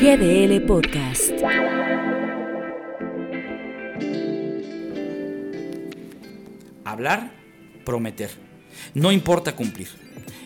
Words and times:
GDL 0.00 0.62
Podcast. 0.62 1.30
Hablar, 6.86 7.30
prometer. 7.84 8.30
No 8.94 9.12
importa 9.12 9.54
cumplir. 9.54 9.88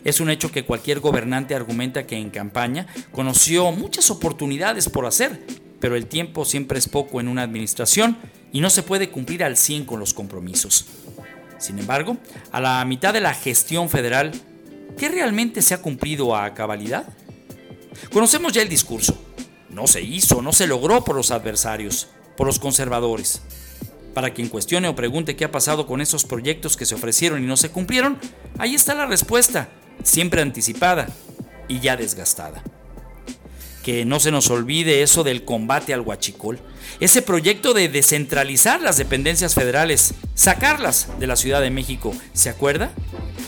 Es 0.03 0.19
un 0.19 0.31
hecho 0.31 0.51
que 0.51 0.65
cualquier 0.65 0.99
gobernante 0.99 1.55
argumenta 1.55 2.05
que 2.05 2.17
en 2.17 2.31
campaña 2.31 2.89
conoció 3.13 3.71
muchas 3.71 4.11
oportunidades 4.11 4.89
por 4.89 5.07
hacer, 5.07 5.47
pero 5.79 5.95
el 5.95 6.07
tiempo 6.07 6.45
siempre 6.45 6.81
es 6.81 6.89
poco 6.89 7.21
en 7.21 7.29
una 7.29 7.43
administración 7.43 8.19
y 8.51 8.61
no 8.61 8.71
se 8.71 8.83
puede 8.83 9.11
cumplir 9.11 9.45
al 9.45 9.57
100 9.57 9.85
con 9.85 10.01
los 10.01 10.15
compromisos. 10.15 10.87
Sin 11.59 11.79
embargo, 11.79 12.17
a 12.51 12.61
la 12.61 12.85
mitad 12.85 13.13
de 13.13 13.21
la 13.21 13.35
gestión 13.35 13.89
federal, 13.89 14.33
¿qué 14.99 15.09
realmente 15.09 15.63
se 15.63 15.75
ha 15.75 15.81
cumplido 15.81 16.35
a 16.35 16.55
cabalidad? 16.55 17.07
Conocemos 18.13 18.53
ya 18.53 18.61
el 18.61 18.69
discurso. 18.69 19.17
No 19.75 19.89
se 19.89 20.03
hizo, 20.03 20.41
no 20.41 20.53
se 20.53 20.69
logró 20.69 21.03
por 21.03 21.17
los 21.17 21.33
adversarios, 21.33 22.07
por 22.37 22.47
los 22.47 22.61
conservadores. 22.61 23.43
Para 24.15 24.33
quien 24.33 24.49
cuestione 24.49 24.87
o 24.87 24.95
pregunte 24.95 25.35
qué 25.35 25.47
ha 25.47 25.51
pasado 25.51 25.89
con 25.89 26.01
esos 26.01 26.23
proyectos 26.23 26.77
que 26.77 26.87
se 26.87 26.95
ofrecieron 26.95 27.43
y 27.43 27.47
no 27.49 27.57
se 27.57 27.71
cumplieron, 27.71 28.17
ahí 28.57 28.77
está 28.77 28.95
la 28.95 29.07
respuesta, 29.07 29.69
siempre 30.05 30.43
anticipada 30.43 31.09
y 31.67 31.81
ya 31.81 31.97
desgastada. 31.97 32.63
Que 33.83 34.05
no 34.05 34.21
se 34.21 34.31
nos 34.31 34.49
olvide 34.49 35.03
eso 35.03 35.25
del 35.25 35.45
combate 35.45 35.93
al 35.93 36.03
huachicol, 36.03 36.61
ese 37.01 37.21
proyecto 37.21 37.75
de 37.75 37.89
descentralizar 37.89 38.81
las 38.81 38.97
dependencias 38.97 39.57
federales, 39.57 40.15
sacarlas 40.37 41.09
de 41.19 41.27
la 41.27 41.35
Ciudad 41.35 41.61
de 41.61 41.71
México, 41.71 42.15
¿se 42.33 42.49
acuerda? 42.49 42.93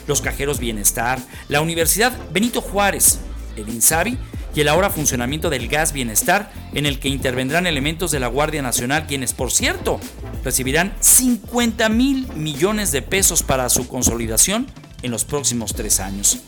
Los 0.09 0.23
cajeros 0.23 0.59
Bienestar, 0.59 1.21
la 1.49 1.61
Universidad 1.61 2.19
Benito 2.33 2.61
Juárez, 2.61 3.21
el 3.57 3.69
INSABI 3.69 4.19
y 4.57 4.63
el 4.63 4.69
ahora 4.69 4.89
funcionamiento 4.89 5.51
del 5.51 5.69
gas 5.69 5.93
bienestar, 5.93 6.51
en 6.73 6.87
el 6.87 6.99
que 6.99 7.11
intervendrán 7.11 7.67
elementos 7.67 8.11
de 8.11 8.21
la 8.21 8.29
Guardia 8.29 8.63
Nacional, 8.63 9.07
quienes, 9.07 9.35
por 9.35 9.53
cierto, 9.53 10.01
recibirán 10.43 10.95
50 11.01 11.91
mil 11.91 12.27
millones 12.33 12.91
de 12.91 13.03
pesos 13.03 13.43
para 13.43 13.69
su 13.69 13.87
consolidación 13.87 14.67
en 15.03 15.11
los 15.11 15.27
próximos 15.27 15.75
tres 15.75 16.01
años. 16.01 16.39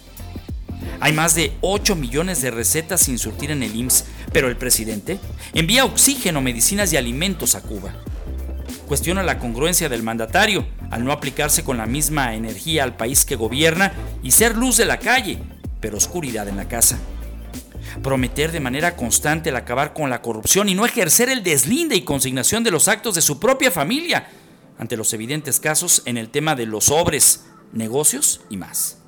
Hay 1.00 1.12
más 1.12 1.34
de 1.34 1.52
8 1.60 1.96
millones 1.96 2.40
de 2.40 2.50
recetas 2.50 3.02
sin 3.02 3.18
surtir 3.18 3.50
en 3.50 3.62
el 3.62 3.76
IMSS, 3.76 4.06
pero 4.32 4.48
el 4.48 4.56
presidente 4.56 5.20
envía 5.52 5.84
oxígeno, 5.84 6.40
medicinas 6.40 6.90
y 6.94 6.96
alimentos 6.96 7.54
a 7.54 7.60
Cuba. 7.60 7.94
Cuestiona 8.86 9.22
la 9.22 9.38
congruencia 9.38 9.90
del 9.90 10.02
mandatario 10.02 10.66
al 10.90 11.04
no 11.04 11.12
aplicarse 11.12 11.62
con 11.62 11.76
la 11.76 11.84
misma 11.84 12.34
energía 12.34 12.84
al 12.84 12.96
país 12.96 13.26
que 13.26 13.36
gobierna 13.36 13.92
y 14.22 14.30
ser 14.30 14.56
luz 14.56 14.78
de 14.78 14.86
la 14.86 14.98
calle, 14.98 15.38
pero 15.80 15.98
oscuridad 15.98 16.48
en 16.48 16.56
la 16.56 16.68
casa 16.68 16.98
prometer 18.02 18.52
de 18.52 18.60
manera 18.60 18.96
constante 18.96 19.50
el 19.50 19.56
acabar 19.56 19.92
con 19.94 20.10
la 20.10 20.22
corrupción 20.22 20.68
y 20.68 20.74
no 20.74 20.86
ejercer 20.86 21.28
el 21.28 21.42
deslinde 21.42 21.96
y 21.96 22.02
consignación 22.02 22.64
de 22.64 22.70
los 22.70 22.88
actos 22.88 23.14
de 23.14 23.22
su 23.22 23.38
propia 23.38 23.70
familia 23.70 24.28
ante 24.78 24.96
los 24.96 25.12
evidentes 25.12 25.60
casos 25.60 26.02
en 26.04 26.16
el 26.16 26.30
tema 26.30 26.54
de 26.54 26.66
los 26.66 26.86
sobres, 26.86 27.44
negocios 27.72 28.40
y 28.48 28.56
más. 28.56 28.98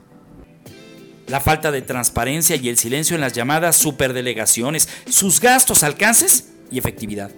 La 1.29 1.41
falta 1.41 1.71
de 1.71 1.83
transparencia 1.83 2.57
y 2.57 2.69
el 2.69 2.77
silencio 2.77 3.15
en 3.15 3.21
las 3.21 3.33
llamadas 3.33 3.77
superdelegaciones, 3.77 4.89
sus 5.09 5.41
gastos, 5.41 5.85
alcances 5.85 6.49
y 6.73 6.79
efectividad. 6.79 7.31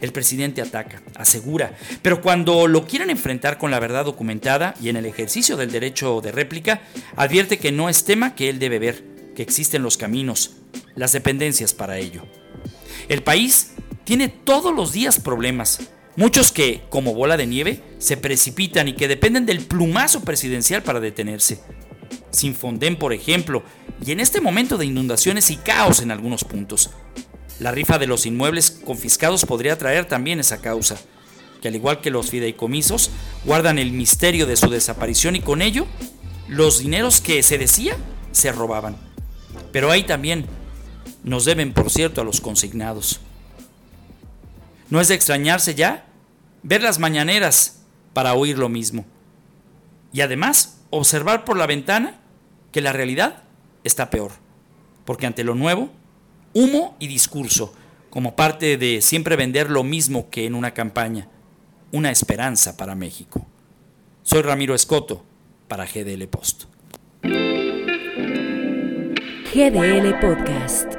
El 0.00 0.12
presidente 0.12 0.60
ataca, 0.60 1.02
asegura, 1.16 1.76
pero 2.02 2.20
cuando 2.20 2.68
lo 2.68 2.86
quieren 2.86 3.10
enfrentar 3.10 3.58
con 3.58 3.70
la 3.70 3.80
verdad 3.80 4.04
documentada 4.04 4.74
y 4.80 4.90
en 4.90 4.96
el 4.96 5.06
ejercicio 5.06 5.56
del 5.56 5.72
derecho 5.72 6.20
de 6.20 6.30
réplica, 6.30 6.82
advierte 7.16 7.58
que 7.58 7.72
no 7.72 7.88
es 7.88 8.04
tema 8.04 8.34
que 8.34 8.48
él 8.48 8.58
debe 8.58 8.78
ver, 8.78 9.02
que 9.38 9.42
existen 9.44 9.84
los 9.84 9.96
caminos, 9.96 10.56
las 10.96 11.12
dependencias 11.12 11.72
para 11.72 11.96
ello. 11.96 12.24
El 13.08 13.22
país 13.22 13.70
tiene 14.02 14.26
todos 14.26 14.74
los 14.74 14.92
días 14.92 15.20
problemas, 15.20 15.78
muchos 16.16 16.50
que, 16.50 16.82
como 16.90 17.14
bola 17.14 17.36
de 17.36 17.46
nieve, 17.46 17.80
se 18.00 18.16
precipitan 18.16 18.88
y 18.88 18.94
que 18.94 19.06
dependen 19.06 19.46
del 19.46 19.60
plumazo 19.60 20.22
presidencial 20.22 20.82
para 20.82 20.98
detenerse. 20.98 21.60
Sin 22.32 22.52
Fonden, 22.52 22.98
por 22.98 23.12
ejemplo, 23.12 23.62
y 24.04 24.10
en 24.10 24.18
este 24.18 24.40
momento 24.40 24.76
de 24.76 24.86
inundaciones 24.86 25.52
y 25.52 25.56
caos 25.56 26.00
en 26.00 26.10
algunos 26.10 26.42
puntos. 26.42 26.90
La 27.60 27.70
rifa 27.70 27.96
de 28.00 28.08
los 28.08 28.26
inmuebles 28.26 28.72
confiscados 28.72 29.44
podría 29.44 29.78
traer 29.78 30.06
también 30.06 30.40
esa 30.40 30.60
causa, 30.60 30.98
que 31.62 31.68
al 31.68 31.76
igual 31.76 32.00
que 32.00 32.10
los 32.10 32.30
fideicomisos, 32.30 33.12
guardan 33.44 33.78
el 33.78 33.92
misterio 33.92 34.46
de 34.46 34.56
su 34.56 34.68
desaparición 34.68 35.36
y 35.36 35.42
con 35.42 35.62
ello, 35.62 35.86
los 36.48 36.80
dineros 36.80 37.20
que 37.20 37.44
se 37.44 37.56
decía 37.56 37.96
se 38.32 38.50
robaban. 38.50 39.07
Pero 39.72 39.90
ahí 39.90 40.04
también 40.04 40.46
nos 41.22 41.44
deben, 41.44 41.72
por 41.72 41.90
cierto, 41.90 42.20
a 42.20 42.24
los 42.24 42.40
consignados. 42.40 43.20
No 44.90 45.00
es 45.00 45.08
de 45.08 45.14
extrañarse 45.14 45.74
ya 45.74 46.06
ver 46.62 46.82
las 46.82 46.98
mañaneras 46.98 47.80
para 48.14 48.34
oír 48.34 48.58
lo 48.58 48.68
mismo. 48.68 49.04
Y 50.12 50.22
además, 50.22 50.80
observar 50.90 51.44
por 51.44 51.56
la 51.56 51.66
ventana 51.66 52.18
que 52.72 52.80
la 52.80 52.92
realidad 52.92 53.42
está 53.84 54.10
peor. 54.10 54.32
Porque 55.04 55.26
ante 55.26 55.44
lo 55.44 55.54
nuevo, 55.54 55.90
humo 56.54 56.96
y 56.98 57.06
discurso, 57.06 57.74
como 58.10 58.36
parte 58.36 58.76
de 58.78 59.02
siempre 59.02 59.36
vender 59.36 59.70
lo 59.70 59.84
mismo 59.84 60.30
que 60.30 60.46
en 60.46 60.54
una 60.54 60.72
campaña, 60.72 61.28
una 61.92 62.10
esperanza 62.10 62.76
para 62.76 62.94
México. 62.94 63.46
Soy 64.22 64.42
Ramiro 64.42 64.74
Escoto 64.74 65.24
para 65.68 65.86
GDL 65.86 66.26
Post. 66.28 66.64
GDL 69.58 70.14
Podcast. 70.22 70.97